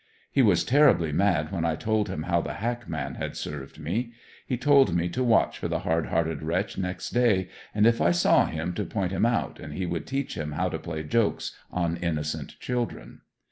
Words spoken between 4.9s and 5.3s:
me to